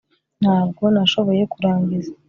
Ntabwo 0.41 0.83
nashoboye 0.95 1.43
kurangiza 1.53 2.11